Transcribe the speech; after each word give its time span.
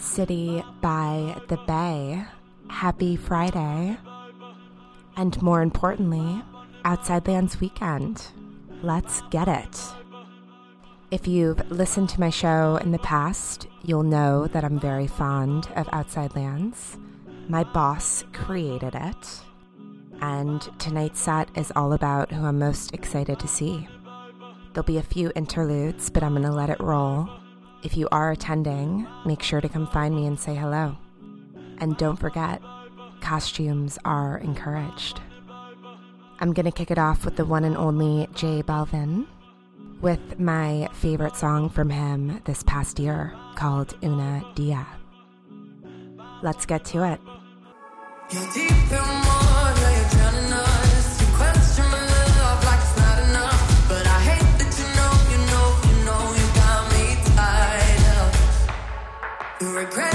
City 0.00 0.64
by 0.80 1.36
the 1.48 1.58
Bay. 1.66 2.24
Happy 2.68 3.16
Friday. 3.16 3.96
And 5.16 5.40
more 5.42 5.62
importantly, 5.62 6.42
Outside 6.84 7.28
Lands 7.28 7.60
weekend. 7.60 8.26
Let's 8.82 9.22
get 9.30 9.48
it. 9.48 9.78
If 11.10 11.26
you've 11.26 11.70
listened 11.70 12.08
to 12.10 12.20
my 12.20 12.30
show 12.30 12.76
in 12.76 12.92
the 12.92 12.98
past, 12.98 13.66
you'll 13.82 14.02
know 14.02 14.46
that 14.46 14.64
I'm 14.64 14.78
very 14.78 15.06
fond 15.06 15.68
of 15.76 15.88
Outside 15.92 16.34
Lands. 16.34 16.96
My 17.48 17.64
boss 17.64 18.24
created 18.32 18.94
it. 18.94 19.40
And 20.22 20.62
tonight's 20.78 21.20
set 21.20 21.48
is 21.56 21.72
all 21.74 21.92
about 21.92 22.30
who 22.30 22.44
I'm 22.46 22.58
most 22.58 22.94
excited 22.94 23.40
to 23.40 23.48
see. 23.48 23.88
There'll 24.72 24.86
be 24.86 24.98
a 24.98 25.02
few 25.02 25.32
interludes, 25.34 26.10
but 26.10 26.22
I'm 26.22 26.32
going 26.32 26.44
to 26.44 26.52
let 26.52 26.70
it 26.70 26.80
roll. 26.80 27.28
If 27.82 27.96
you 27.96 28.08
are 28.12 28.30
attending, 28.30 29.06
make 29.24 29.42
sure 29.42 29.60
to 29.60 29.68
come 29.68 29.86
find 29.86 30.14
me 30.14 30.26
and 30.26 30.38
say 30.38 30.54
hello. 30.54 30.96
And 31.78 31.96
don't 31.96 32.18
forget, 32.18 32.60
costumes 33.20 33.98
are 34.04 34.38
encouraged. 34.38 35.20
I'm 36.40 36.52
going 36.52 36.66
to 36.66 36.72
kick 36.72 36.90
it 36.90 36.98
off 36.98 37.24
with 37.24 37.36
the 37.36 37.44
one 37.44 37.64
and 37.64 37.76
only 37.76 38.28
J 38.34 38.62
Balvin 38.62 39.26
with 40.00 40.38
my 40.38 40.88
favorite 40.92 41.36
song 41.36 41.68
from 41.70 41.90
him 41.90 42.40
this 42.44 42.62
past 42.62 42.98
year 42.98 43.34
called 43.54 43.96
Una 44.02 44.44
Dia. 44.54 44.86
Let's 46.42 46.66
get 46.66 46.84
to 46.86 47.04
it. 47.04 47.20
Feeling 59.70 60.09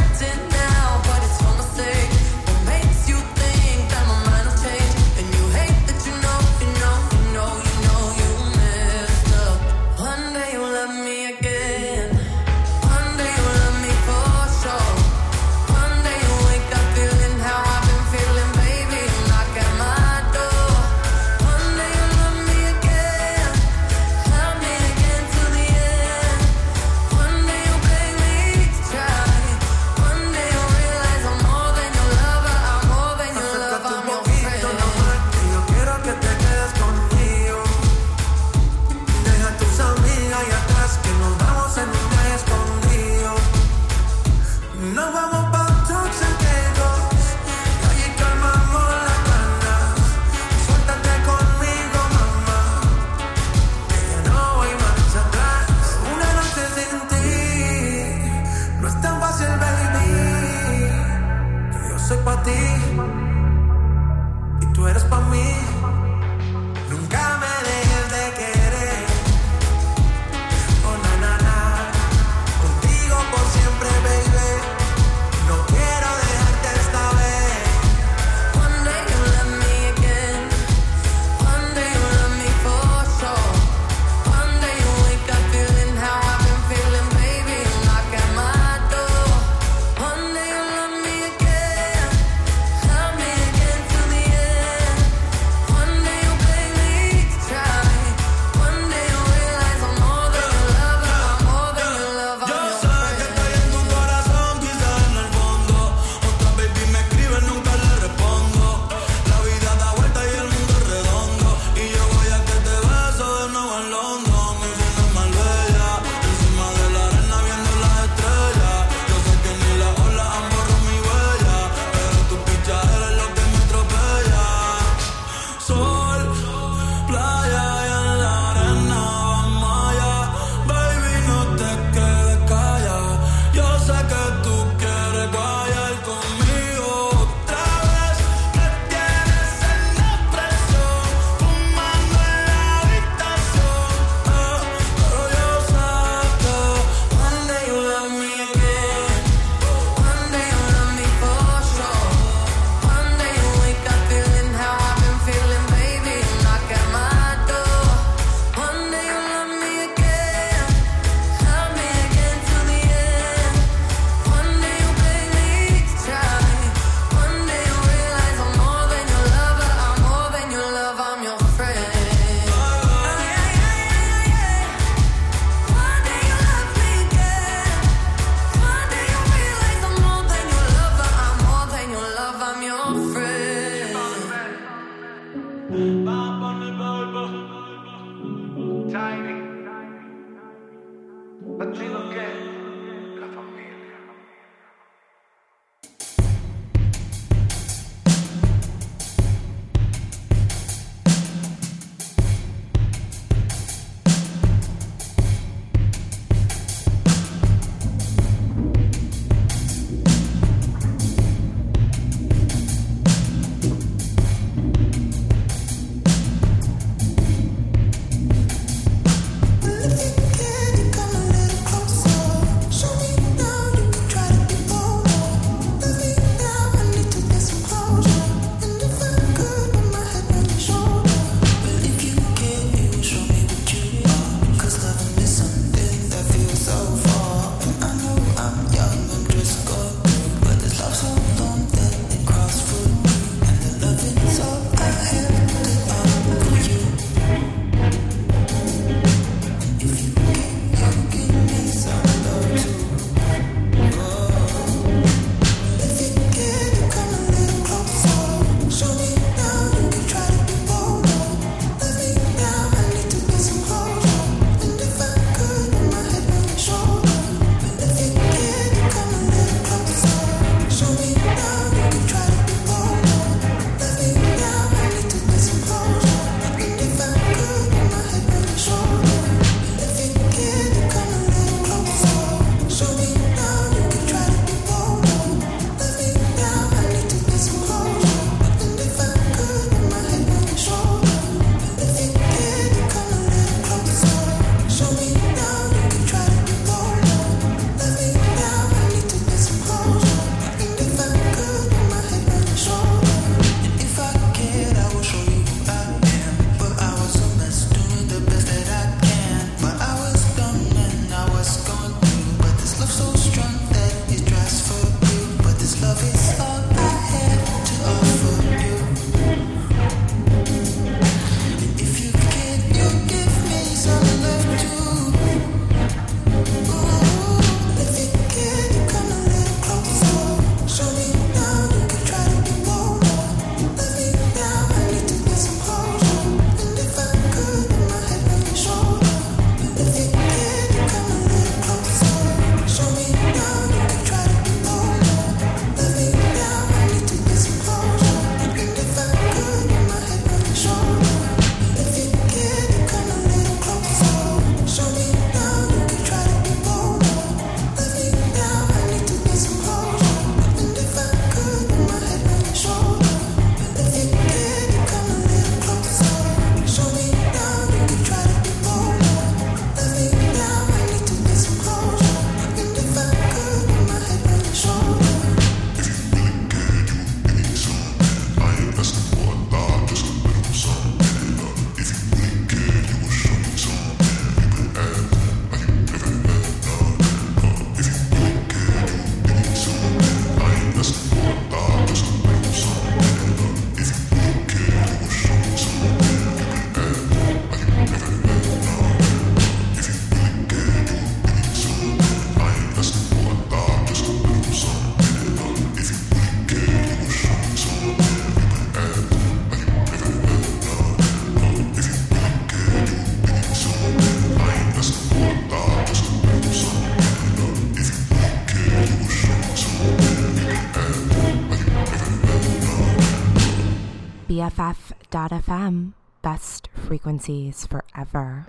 BFF.fm, 425.65 425.93
best 426.21 426.69
frequencies 426.73 427.65
forever. 427.65 428.45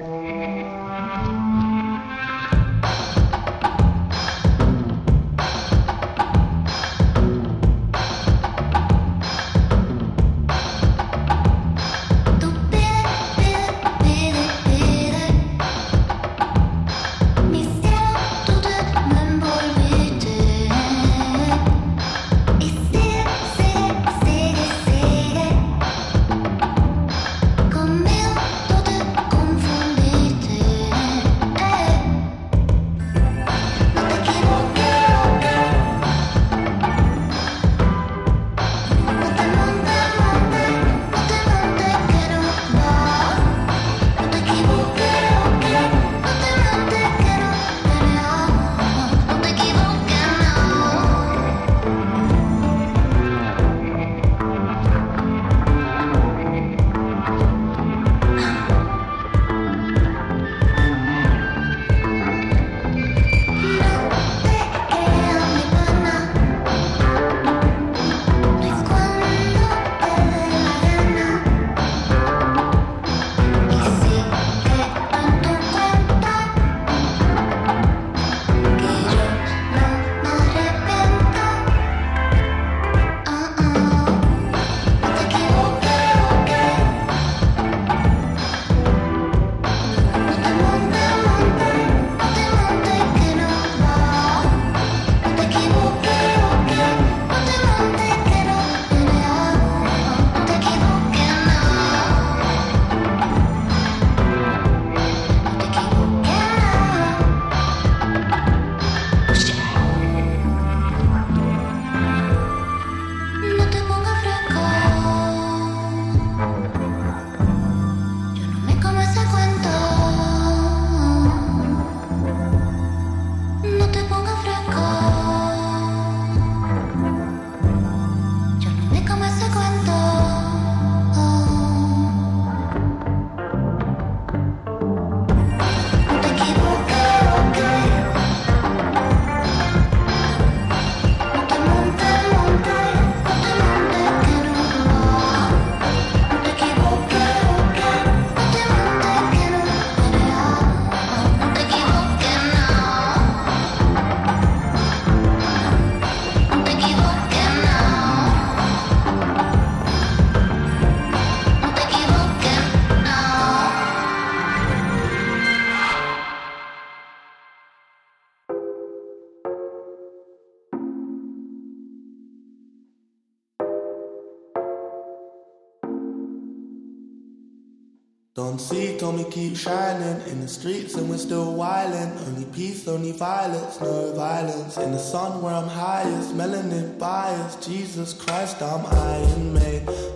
Told 179.06 179.18
me 179.18 179.30
keep 179.30 179.56
shining 179.56 180.20
in 180.26 180.40
the 180.40 180.48
streets 180.48 180.96
and 180.96 181.08
we're 181.08 181.16
still 181.16 181.54
wildin'. 181.54 182.10
Only 182.26 182.44
peace, 182.46 182.88
only 182.88 183.12
violence, 183.12 183.80
no 183.80 184.12
violence. 184.14 184.76
In 184.78 184.90
the 184.90 184.98
sun 184.98 185.40
where 185.42 185.54
I'm 185.54 185.68
highest, 185.68 186.36
melanin 186.36 186.98
bias. 186.98 187.54
Jesus 187.64 188.12
Christ, 188.12 188.60
I'm 188.60 188.84
iron. 188.84 189.54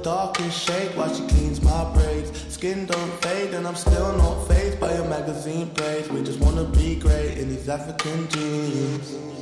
Dark 0.02 0.40
as 0.40 0.56
shade 0.56 0.97
while 0.97 1.14
she 1.14 1.25
cleans 1.28 1.62
my 1.62 1.85
braids. 1.94 2.30
Skin 2.52 2.87
don't 2.87 3.12
fade 3.23 3.54
and 3.54 3.64
I'm 3.68 3.76
still 3.76 4.12
not 4.16 4.49
phased 4.49 4.80
by 4.80 4.92
your 4.94 5.04
magazine 5.04 5.70
praise. 5.70 6.11
We 6.11 6.25
just 6.25 6.40
wanna 6.40 6.64
be 6.64 6.97
great 6.97 7.38
in 7.38 7.49
these 7.49 7.68
African 7.68 8.28
jeans. 8.30 9.39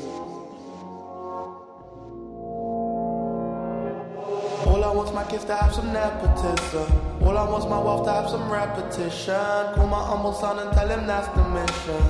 Want's 5.12 5.26
my 5.26 5.30
kids 5.30 5.44
to 5.44 5.54
have 5.54 5.74
some 5.74 5.92
nepotism. 5.92 7.22
All 7.22 7.36
I 7.36 7.48
want's 7.48 7.66
my 7.66 7.78
wealth 7.78 8.04
to 8.06 8.12
have 8.12 8.28
some 8.28 8.50
repetition. 8.50 9.74
Call 9.74 9.86
my 9.86 10.04
humble 10.04 10.32
son 10.32 10.58
and 10.58 10.72
tell 10.72 10.88
him 10.88 11.06
that's 11.06 11.28
the 11.28 11.48
mission. 11.48 12.02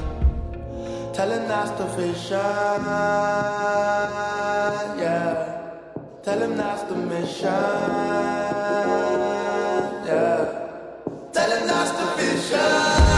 Tell 1.12 1.30
him 1.30 1.48
that's 1.48 1.70
the 1.72 1.86
vision. 1.96 2.84
Yeah. 4.98 5.72
Tell 6.22 6.38
him 6.40 6.56
that's 6.56 6.82
the 6.84 6.96
mission. 6.96 7.46
Yeah. 10.06 10.68
Tell 11.32 11.50
him 11.50 11.66
that's 11.66 11.90
the 11.92 12.06
vision. 12.22 13.17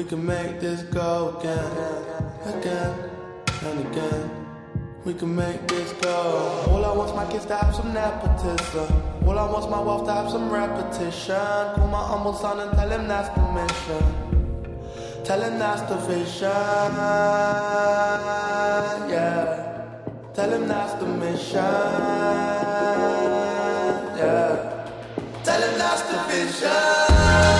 We 0.00 0.06
can 0.06 0.24
make 0.24 0.60
this 0.60 0.82
go 0.84 1.36
again, 1.38 1.72
again, 2.54 3.10
and 3.66 3.86
again. 3.86 4.30
We 5.04 5.12
can 5.12 5.36
make 5.36 5.68
this 5.68 5.92
go. 6.00 6.64
All 6.70 6.82
I 6.82 6.96
want's 6.96 7.12
my 7.12 7.30
kids 7.30 7.44
to 7.44 7.56
have 7.56 7.74
some 7.74 7.92
nepotism. 7.92 8.90
All 9.26 9.38
I 9.38 9.44
want's 9.52 9.68
my 9.68 9.78
wealth 9.78 10.06
to 10.06 10.12
have 10.14 10.30
some 10.30 10.48
repetition. 10.50 11.36
Call 11.36 11.88
my 11.88 12.02
humble 12.02 12.32
son 12.32 12.60
and 12.60 12.72
tell 12.78 12.88
him 12.88 13.08
that's 13.08 13.28
the 13.36 13.42
mission. 13.52 14.02
Tell 15.22 15.42
him 15.42 15.58
that's 15.58 15.82
the 15.82 15.96
vision. 15.96 16.48
Yeah. 19.12 19.92
Tell 20.32 20.50
him 20.50 20.66
that's 20.66 20.94
the 20.94 21.06
mission. 21.06 21.60
Yeah. 24.16 24.94
Tell 25.44 25.60
him 25.60 25.78
that's 25.78 26.02
the 26.10 27.59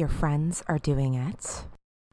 your 0.00 0.08
friends 0.08 0.64
are 0.66 0.78
doing 0.78 1.12
it. 1.14 1.64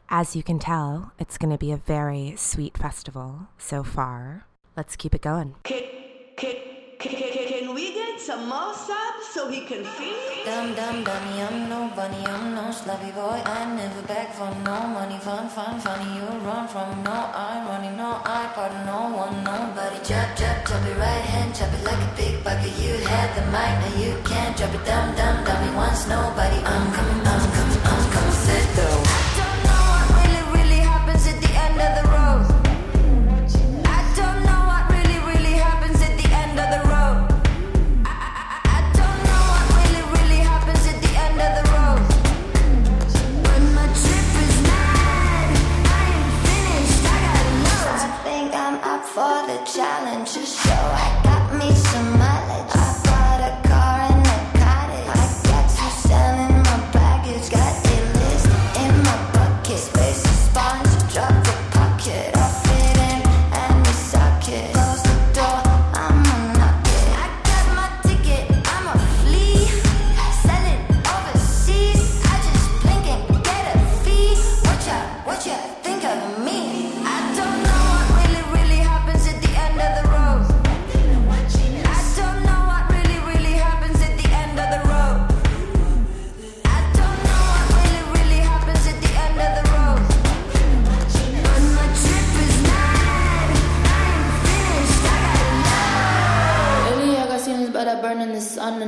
As 0.09 0.35
you 0.35 0.43
can 0.43 0.59
tell, 0.59 1.13
it's 1.17 1.37
going 1.37 1.51
to 1.51 1.57
be 1.57 1.71
a 1.71 1.77
very 1.77 2.35
sweet 2.35 2.77
festival 2.77 3.47
so 3.57 3.81
far. 3.81 4.45
Let's 4.75 4.97
keep 4.97 5.15
it 5.15 5.21
going. 5.21 5.55
Kick, 5.63 6.35
kick. 6.35 6.66
Can 6.99 7.75
we 7.75 7.93
get 7.93 8.19
some 8.19 8.49
more 8.49 8.73
subs 8.73 9.27
so 9.31 9.47
he 9.49 9.61
can 9.61 9.83
feed? 9.83 10.45
Dum 10.45 10.73
dum 10.73 11.03
dummy, 11.03 11.41
I'm 11.43 11.69
no 11.69 11.91
bunny, 11.95 12.25
I'm 12.25 12.55
no 12.55 12.71
sloppy 12.71 13.11
boy. 13.11 13.39
I 13.45 13.71
never 13.75 14.01
beg 14.07 14.29
for 14.29 14.49
no 14.65 14.87
money, 14.87 15.19
fun, 15.19 15.47
fun, 15.49 15.79
funny. 15.79 16.15
You 16.15 16.25
run 16.41 16.67
from 16.67 17.03
no 17.03 17.11
I'm 17.11 17.67
running, 17.67 17.97
no 17.97 18.19
I 18.25 18.49
pardon 18.55 18.83
no 18.87 19.15
one, 19.15 19.43
nobody. 19.43 19.97
Chop, 20.09 20.35
chop, 20.37 20.65
chop 20.65 20.83
it 20.87 20.97
right 20.97 21.25
hand, 21.33 21.53
chop 21.53 21.71
it 21.71 21.83
like 21.83 22.01
a 22.01 22.11
big 22.17 22.43
bucket. 22.43 22.73
You 22.81 22.97
had 23.05 23.29
the 23.37 23.45
mic, 23.53 23.73
now 23.83 23.93
you 24.01 24.17
can't 24.25 24.57
drop 24.57 24.73
it. 24.73 24.83
Dum 24.83 25.15
dum 25.15 25.43
dummy, 25.45 25.75
once 25.75 26.07
nobody. 26.07 26.57
I'm 26.65 26.93
coming, 26.93 27.27
I'm 27.27 27.51
coming, 27.53 27.81
I'm 27.93 28.11
coming, 28.11 28.37
sit 28.41 28.75
down. 28.75 28.86
for 49.17 49.47
the 49.47 49.57
challenge 49.65 50.31
to 50.33 50.45
show. 50.45 50.69
I 50.69 51.26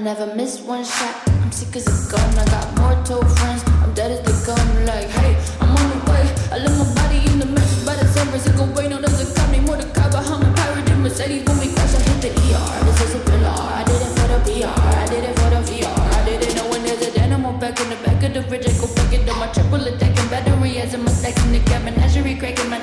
never 0.10 0.34
miss 0.36 0.60
one 0.62 0.84
shot. 0.84 1.16
I'm 1.28 1.52
sick 1.52 1.76
as 1.76 1.86
a 1.86 1.96
gun, 2.12 2.30
I 2.40 2.46
got 2.46 2.66
more 2.80 2.98
toe 3.06 3.22
friends. 3.38 3.62
I'm 3.84 3.94
dead 3.94 4.10
as 4.10 4.22
they 4.26 4.38
come, 4.42 4.86
like, 4.90 5.08
hey, 5.22 5.38
I'm 5.62 5.70
on 5.70 5.88
the 5.92 6.00
way. 6.10 6.26
I 6.50 6.58
left 6.66 6.78
my 6.82 6.88
body 6.98 7.20
in 7.30 7.38
the 7.38 7.46
mess 7.46 7.86
by 7.86 7.94
the 7.94 8.08
San 8.08 8.26
Francisco 8.32 8.66
way. 8.74 8.88
No, 8.88 9.00
doesn't 9.00 9.36
cut 9.36 9.50
there's 9.54 9.86
a 9.86 9.94
cop 9.94 10.10
named 10.10 10.34
I'm 10.34 10.42
a 10.42 10.52
pirate 10.58 10.90
in 10.90 11.02
Mercedes. 11.04 11.46
When 11.46 11.60
we 11.62 11.68
crash, 11.76 11.94
I 11.94 12.02
hit 12.10 12.22
the 12.26 12.30
ER. 12.42 12.86
This 12.86 13.02
is 13.06 13.16
a 13.18 13.20
thriller. 13.20 13.54
I 13.54 13.84
did 13.86 14.02
it 14.02 14.12
for 14.18 14.28
the 14.34 14.40
VR. 14.50 14.78
I 14.98 15.06
did 15.14 15.24
it 15.30 15.36
for 15.38 15.50
the 15.54 15.62
VR. 15.70 16.00
I 16.18 16.26
didn't 16.26 16.56
know 16.58 16.68
when 16.72 16.82
there's 16.82 17.06
an 17.06 17.22
animal 17.22 17.54
back 17.62 17.80
in 17.80 17.90
the 17.94 18.00
back 18.02 18.24
of 18.24 18.34
the 18.34 18.42
fridge. 18.50 18.66
I 18.66 18.74
go 18.82 18.88
back 18.96 19.14
into 19.14 19.34
my 19.36 19.48
triple 19.54 19.86
attack 19.86 20.18
and 20.18 20.30
battery 20.32 20.80
as 20.80 20.96
I'm 20.96 21.08
stacking 21.08 21.52
the 21.52 21.62
cabin. 21.70 21.94
As 22.02 22.16
you 22.16 22.24
cracking 22.42 22.70
my 22.70 22.79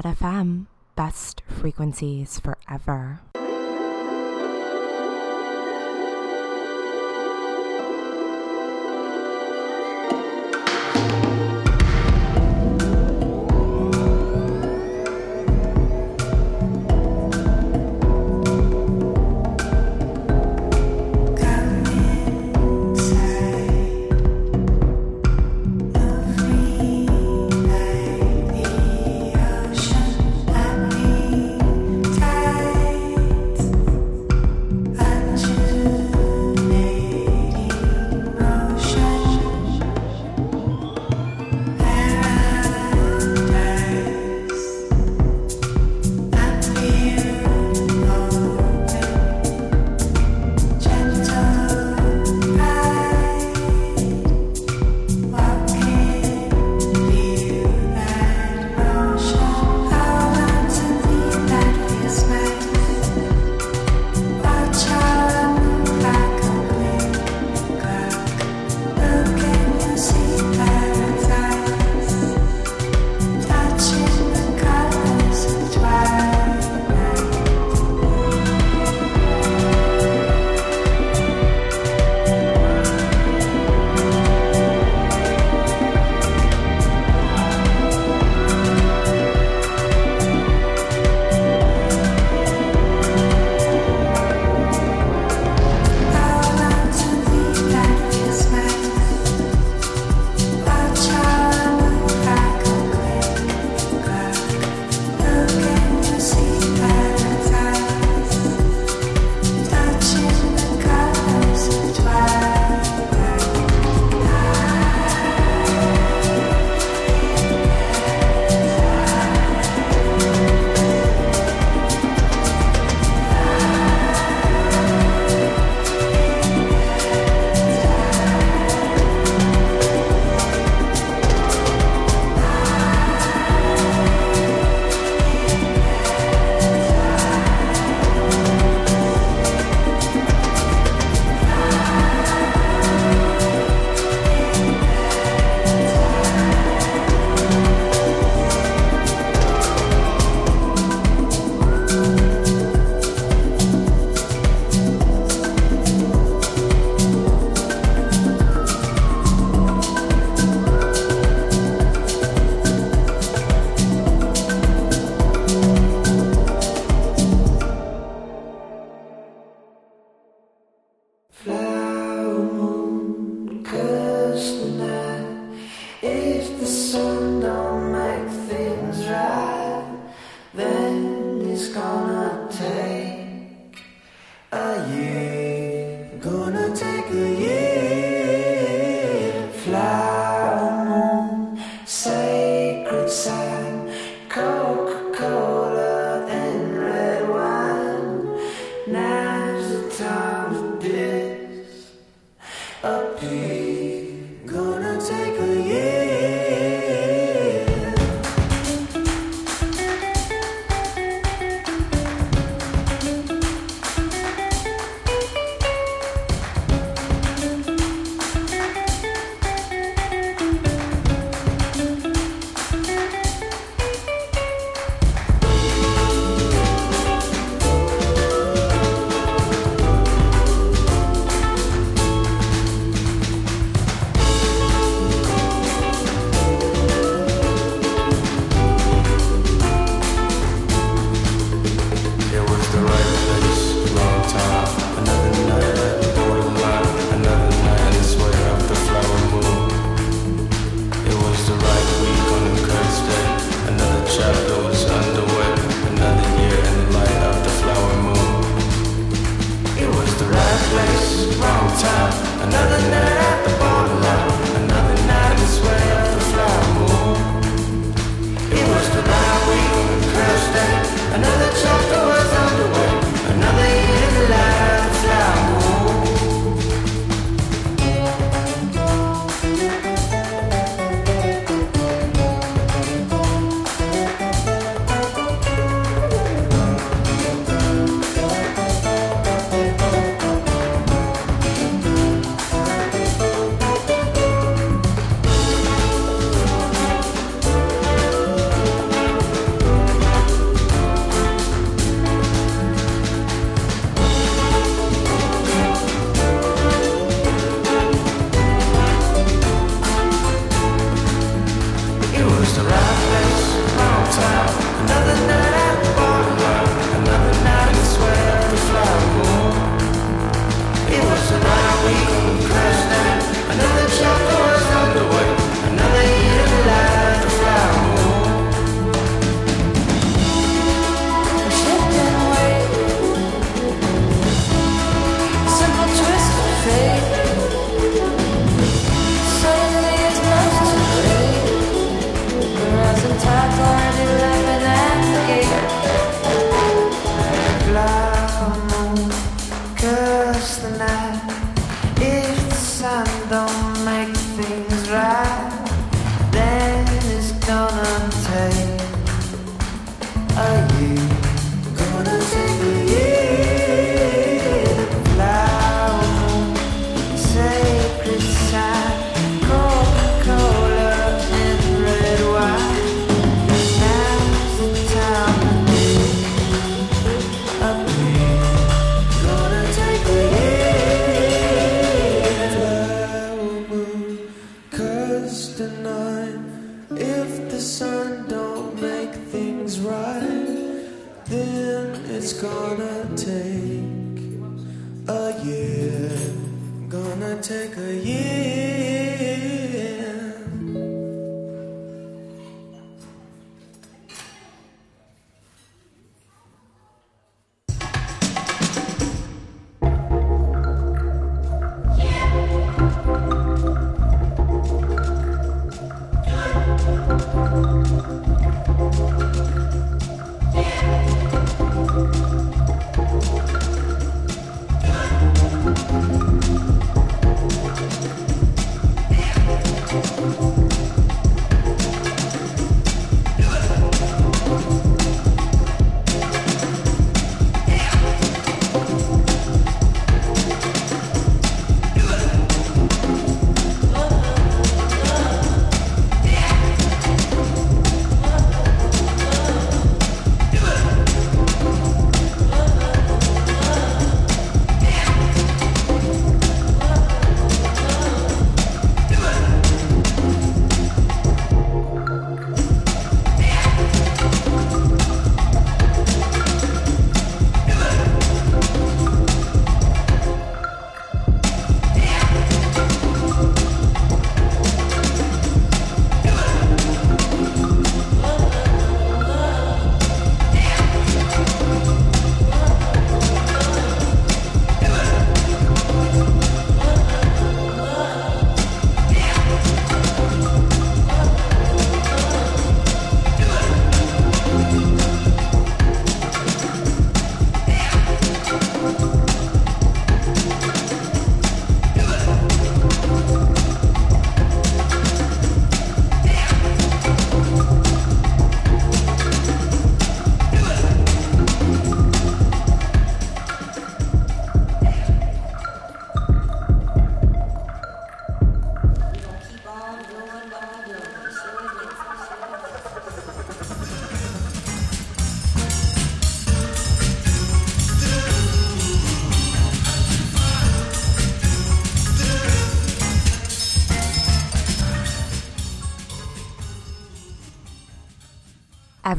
BFF.FM, 0.00 0.66
best 0.96 1.42
frequencies 1.46 2.40
forever. 2.40 3.20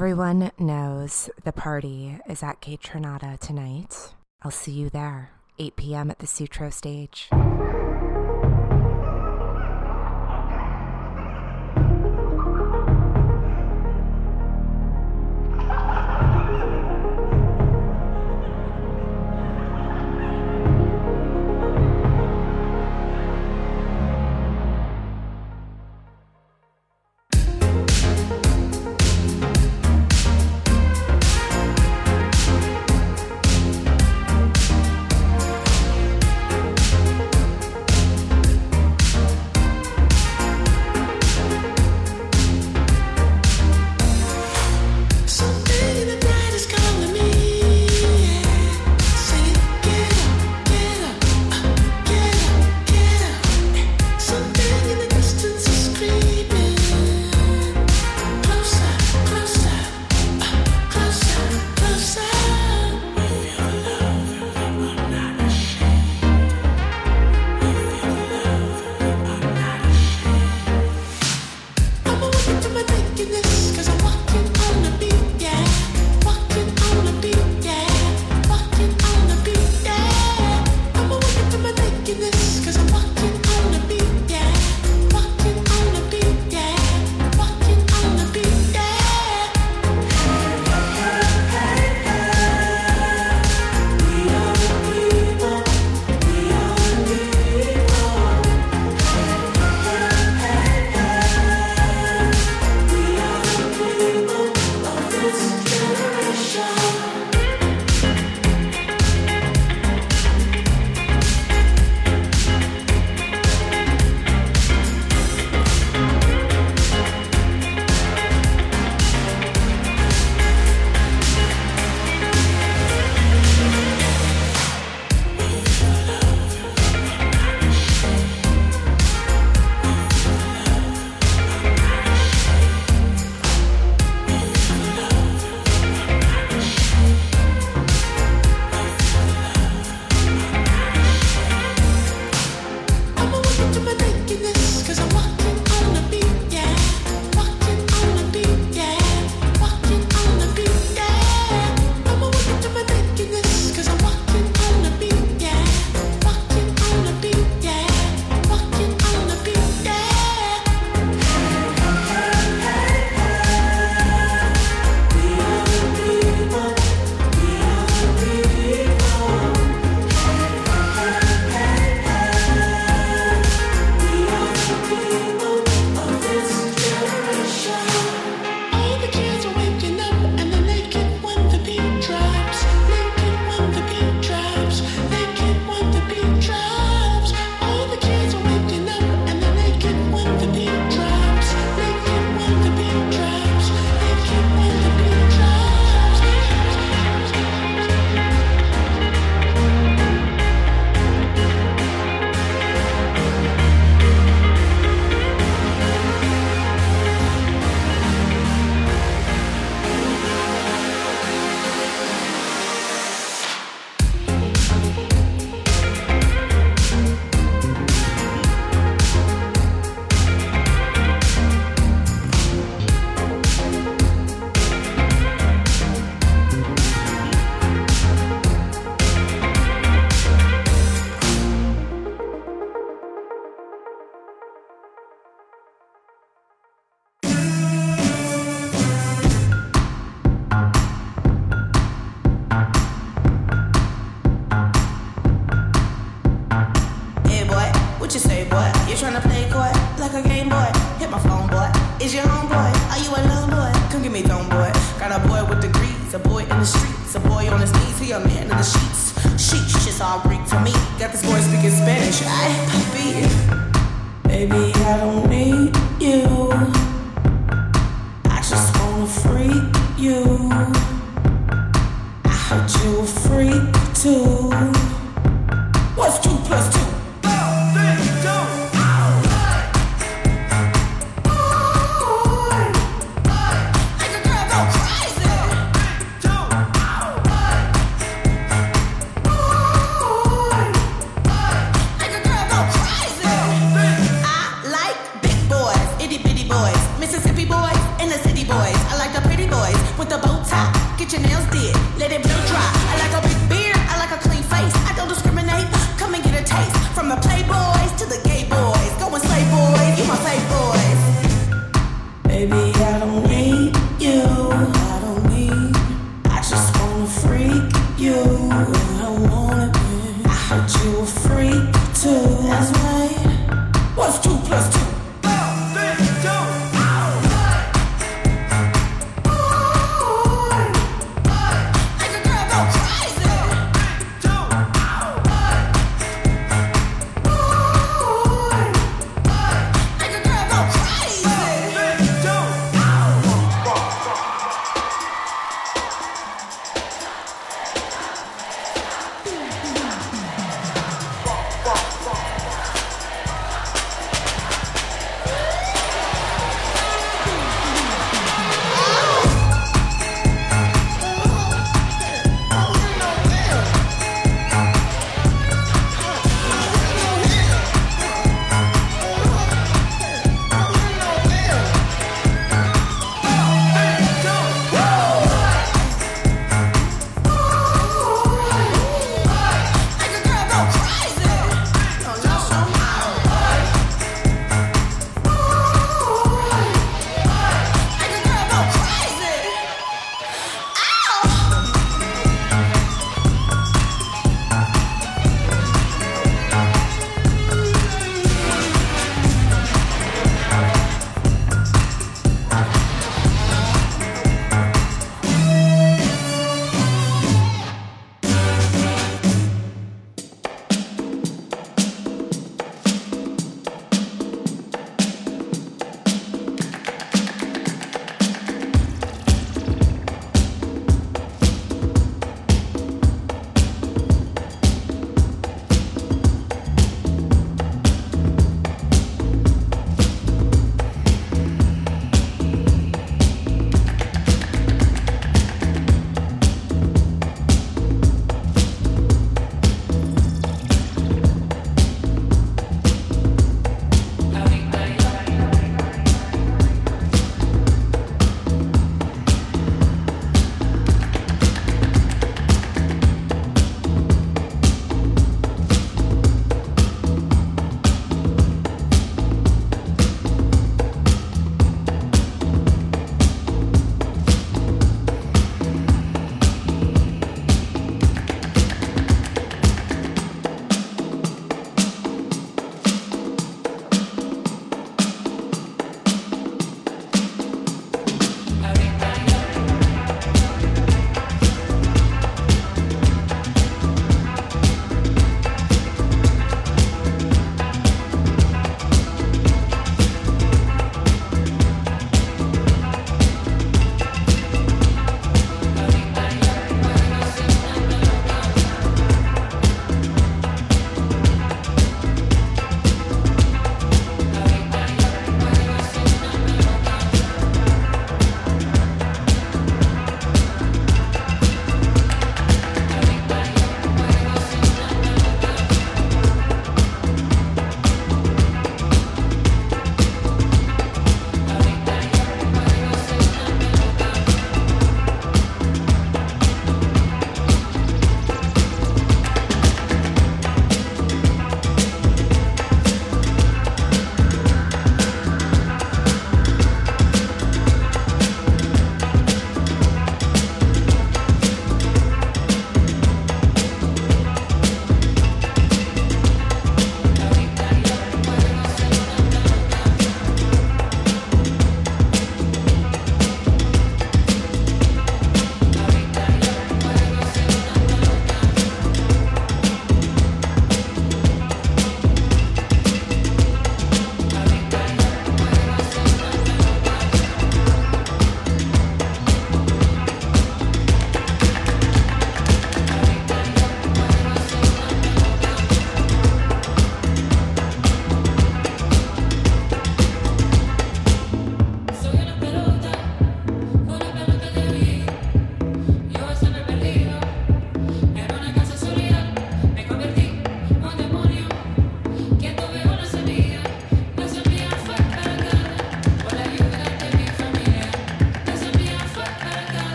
Everyone 0.00 0.50
knows 0.58 1.28
the 1.44 1.52
party 1.52 2.18
is 2.26 2.42
at 2.42 2.62
Kaytranada 2.62 3.38
tonight. 3.38 4.14
I'll 4.40 4.50
see 4.50 4.72
you 4.72 4.88
there, 4.88 5.32
8 5.58 5.76
p.m. 5.76 6.10
at 6.10 6.20
the 6.20 6.26
Sutro 6.26 6.70
stage. 6.70 7.28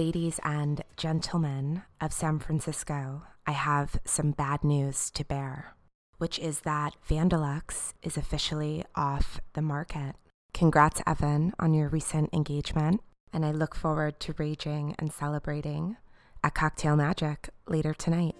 Ladies 0.00 0.40
and 0.44 0.82
gentlemen 0.96 1.82
of 2.00 2.10
San 2.14 2.38
Francisco, 2.38 3.24
I 3.46 3.50
have 3.52 4.00
some 4.06 4.30
bad 4.30 4.64
news 4.64 5.10
to 5.10 5.26
bear, 5.26 5.74
which 6.16 6.38
is 6.38 6.60
that 6.60 6.96
Vandalux 7.06 7.92
is 8.02 8.16
officially 8.16 8.82
off 8.94 9.42
the 9.52 9.60
market. 9.60 10.14
Congrats, 10.54 11.02
Evan, 11.06 11.52
on 11.58 11.74
your 11.74 11.90
recent 11.90 12.32
engagement, 12.32 13.02
and 13.30 13.44
I 13.44 13.50
look 13.50 13.74
forward 13.74 14.20
to 14.20 14.34
raging 14.38 14.96
and 14.98 15.12
celebrating 15.12 15.98
at 16.42 16.54
Cocktail 16.54 16.96
Magic 16.96 17.50
later 17.68 17.92
tonight. 17.92 18.36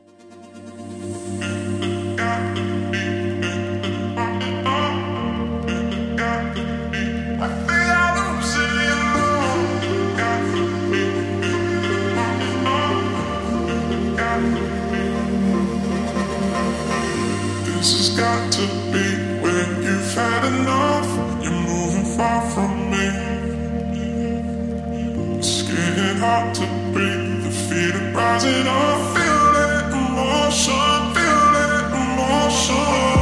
got 18.16 18.52
to 18.52 18.66
be 18.92 19.06
when 19.42 19.82
you've 19.82 20.14
had 20.14 20.44
enough. 20.44 21.42
You're 21.42 21.52
moving 21.52 22.16
far 22.16 22.40
from 22.50 22.90
me. 22.90 23.06
It's 25.38 25.62
to. 26.54 26.70
The 27.44 27.50
rising 28.14 28.66
up. 28.66 29.00
Feel 29.14 29.54
it 29.66 29.92
emotion. 30.00 31.14
Feel 31.14 31.54
it 31.64 31.84
emotion. 32.00 33.19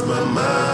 From 0.00 0.38
your 0.38 0.69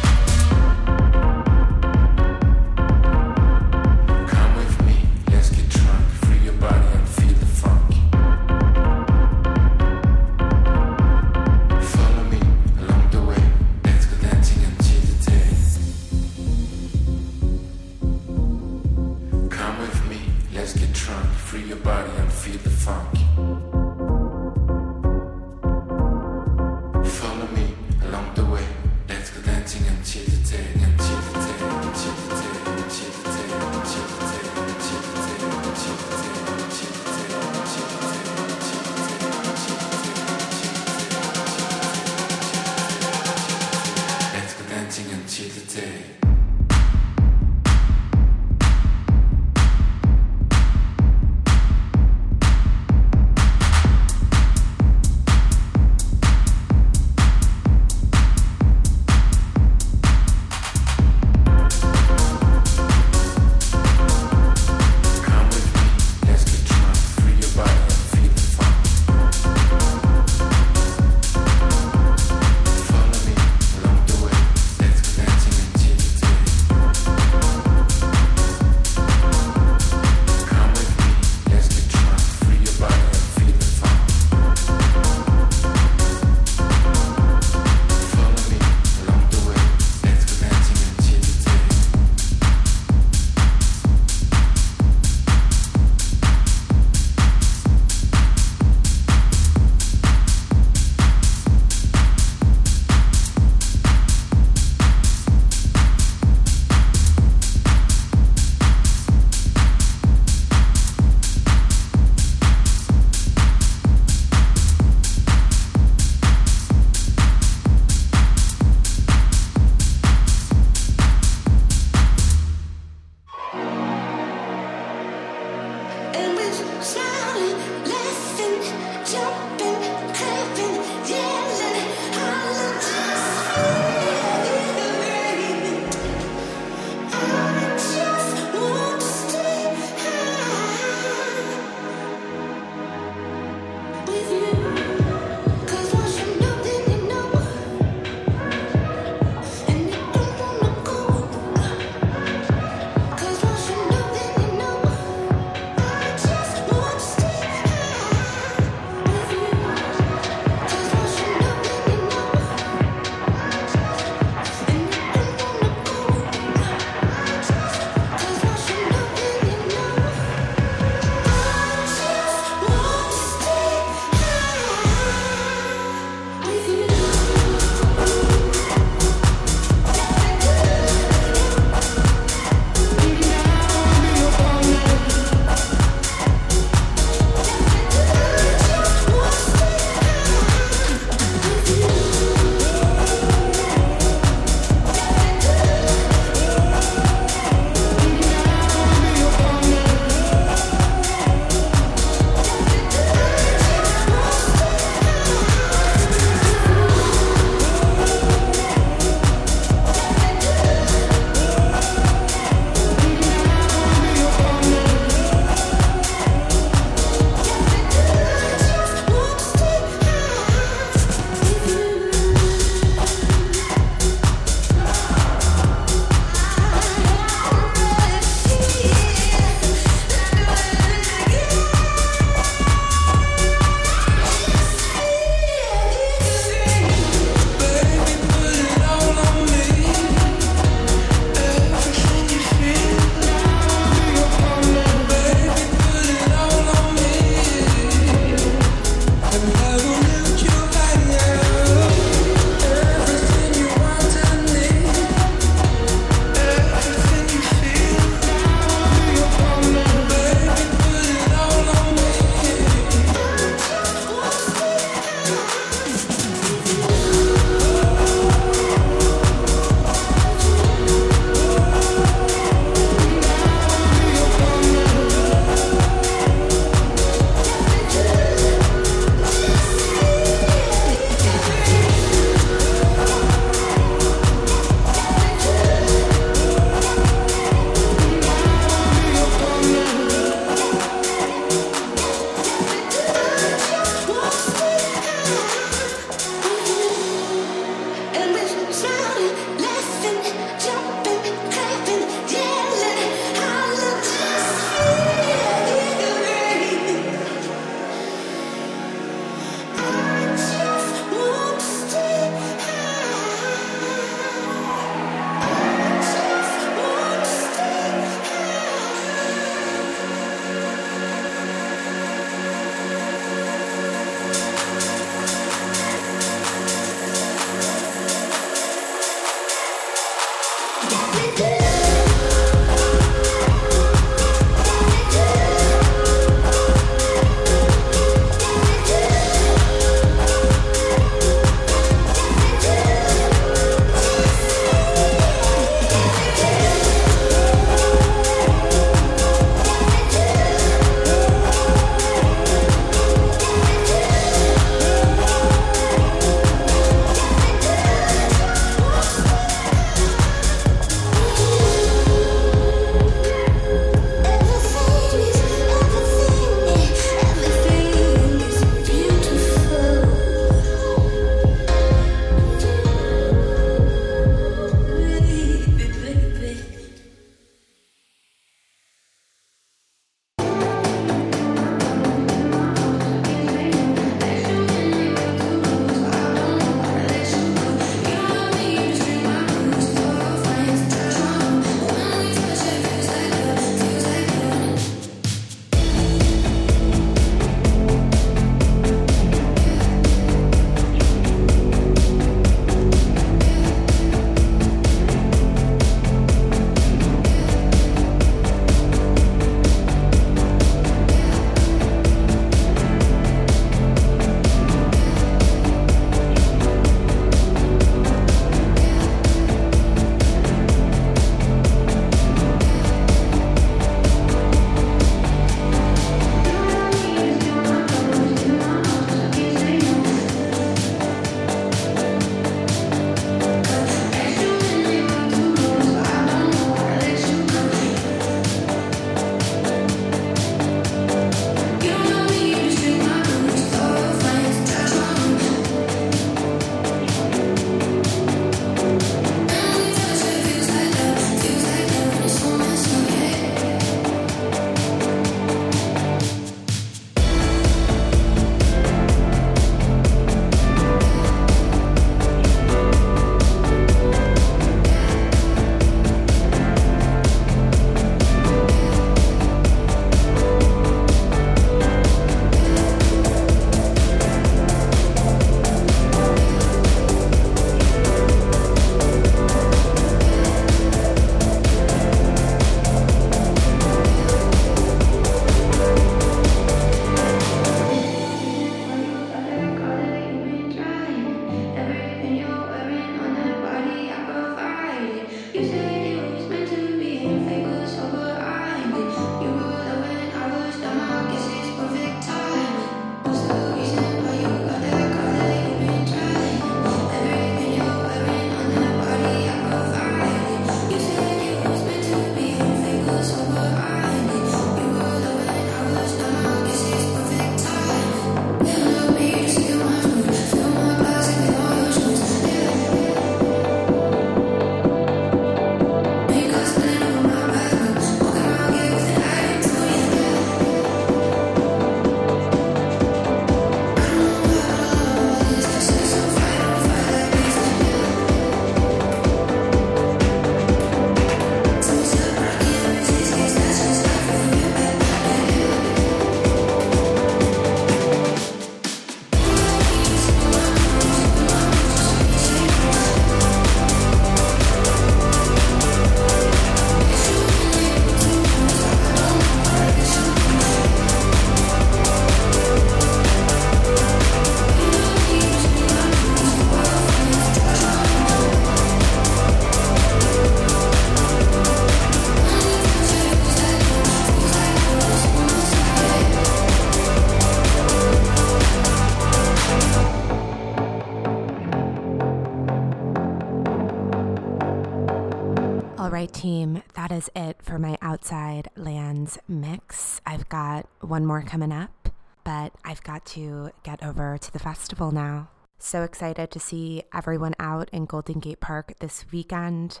outside 588.24 588.70
lands 588.74 589.38
mix. 589.46 590.18
I've 590.24 590.48
got 590.48 590.88
one 591.02 591.26
more 591.26 591.42
coming 591.42 591.72
up, 591.72 592.08
but 592.42 592.72
I've 592.82 593.02
got 593.02 593.26
to 593.26 593.68
get 593.82 594.02
over 594.02 594.38
to 594.38 594.50
the 594.50 594.58
festival 594.58 595.10
now. 595.10 595.50
So 595.78 596.04
excited 596.04 596.50
to 596.52 596.58
see 596.58 597.02
everyone 597.12 597.54
out 597.58 597.90
in 597.92 598.06
Golden 598.06 598.40
Gate 598.40 598.60
Park 598.60 598.94
this 599.00 599.26
weekend. 599.30 600.00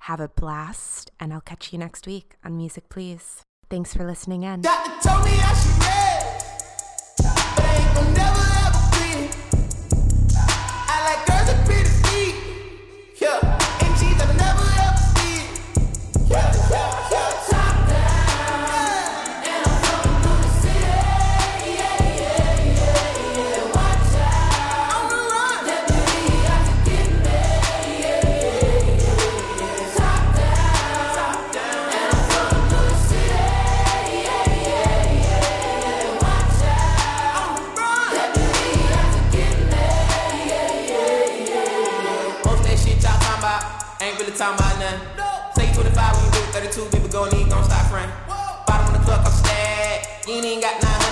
Have 0.00 0.20
a 0.20 0.28
blast, 0.28 1.10
and 1.18 1.32
I'll 1.32 1.40
catch 1.40 1.72
you 1.72 1.78
next 1.80 2.06
week 2.06 2.36
on 2.44 2.56
Music 2.56 2.88
Please. 2.88 3.42
Thanks 3.68 3.92
for 3.92 4.06
listening 4.06 4.44
in. 4.44 4.62
You 50.26 50.36
ain't 50.36 50.62
got 50.62 50.82
900. 50.82 51.03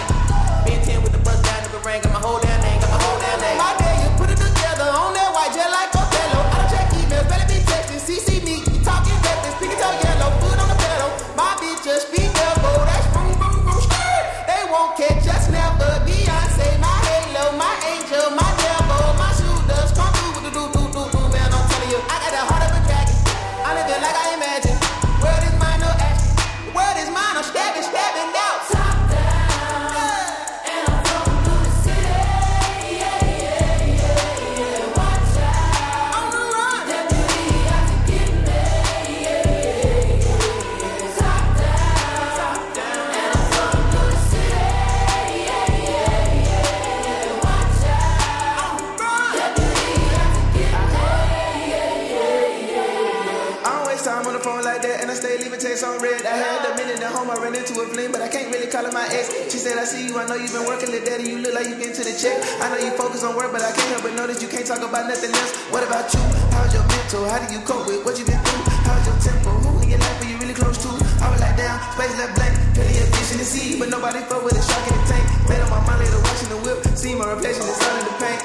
It 58.93 58.95
my 58.95 59.09
ex. 59.09 59.33
She 59.49 59.59
said, 59.59 59.81
I 59.81 59.85
see 59.85 60.07
you, 60.07 60.19
I 60.21 60.29
know 60.29 60.37
you've 60.37 60.53
been 60.53 60.69
working, 60.69 60.93
little 60.93 61.05
daddy, 61.05 61.25
you 61.25 61.39
look 61.41 61.55
like 61.57 61.67
you 61.67 61.77
getting 61.77 61.97
to 61.97 62.05
the 62.05 62.13
check. 62.13 62.37
I 62.61 62.69
know 62.69 62.79
you 62.79 62.93
focus 62.93 63.25
on 63.25 63.35
work, 63.35 63.51
but 63.51 63.65
I 63.65 63.73
can't 63.73 63.89
help 63.89 64.05
but 64.05 64.15
notice 64.15 64.45
you 64.45 64.49
can't 64.49 64.67
talk 64.67 64.85
about 64.85 65.09
nothing 65.09 65.33
else. 65.33 65.57
What 65.73 65.83
about 65.83 66.13
you? 66.13 66.21
How's 66.53 66.73
your 66.77 66.85
mental? 66.85 67.25
How 67.25 67.41
do 67.41 67.49
you 67.49 67.61
cope 67.65 67.89
with 67.89 68.05
what 68.05 68.21
you've 68.21 68.29
been 68.29 68.41
through? 68.41 68.63
How's 68.85 69.05
your 69.09 69.17
tempo? 69.25 69.51
Who 69.65 69.81
in 69.83 69.97
your 69.97 70.01
life 70.03 70.21
are 70.21 70.29
you 70.29 70.37
really 70.39 70.57
close 70.57 70.77
to? 70.85 70.93
I 71.25 71.27
was 71.33 71.41
like, 71.41 71.57
down, 71.57 71.81
space 71.97 72.17
left 72.21 72.37
blank, 72.37 72.55
plenty 72.77 73.01
of 73.01 73.09
fish 73.17 73.33
in 73.33 73.39
the 73.41 73.49
sea, 73.49 73.81
but 73.81 73.89
nobody 73.89 74.21
fuck 74.29 74.45
with 74.45 74.61
a 74.61 74.63
shark 74.63 74.85
in 74.85 74.95
the 75.01 75.05
tank. 75.09 75.25
Made 75.49 75.63
on 75.65 75.71
my 75.73 75.81
mind 75.89 76.01
later 76.05 76.21
watching 76.21 76.51
the 76.53 76.61
whip, 76.61 76.79
see 76.93 77.17
my 77.17 77.27
reflection, 77.33 77.65
it's 77.65 77.81
all 77.81 77.97
in 77.97 78.07
the 78.07 78.17
paint. 78.21 78.41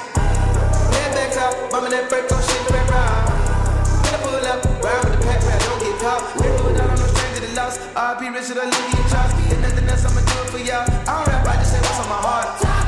Head 0.96 1.10
back 1.12 1.30
top, 1.36 1.52
mama 1.72 1.92
that 1.92 2.08
break, 2.08 2.24
don't 2.28 2.40
shake 2.40 2.64
the 2.64 2.72
back 2.72 2.88
round. 2.88 3.36
I 4.08 4.16
pull 4.24 4.40
up, 4.40 4.64
ride 4.80 5.02
with 5.04 5.12
the 5.12 5.20
pack, 5.26 5.40
ride, 5.44 5.60
don't 5.60 5.80
get 5.82 5.94
caught. 6.00 6.57
Stranger 7.70 7.92
to 7.92 7.94
loss. 7.94 8.16
RP 8.18 8.34
Richard, 8.34 8.58
I 8.58 8.64
live 8.64 8.98
in 8.98 9.10
chops. 9.10 9.52
If 9.52 9.60
nothing 9.60 9.88
else, 9.88 10.04
I'ma 10.04 10.20
do 10.20 10.42
it 10.42 10.50
for 10.50 10.58
y'all. 10.58 10.86
I 11.06 11.24
don't 11.24 11.26
rap, 11.26 11.46
I 11.46 11.56
just 11.56 11.72
say 11.72 11.80
what's 11.80 12.00
on 12.00 12.08
my 12.08 12.16
heart. 12.16 12.87